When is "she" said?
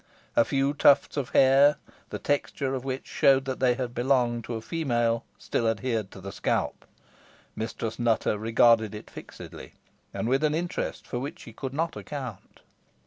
11.41-11.53